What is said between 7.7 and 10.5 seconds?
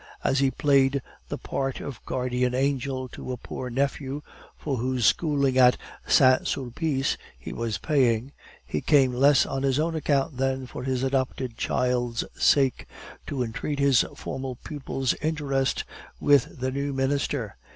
paying, he came less on his own account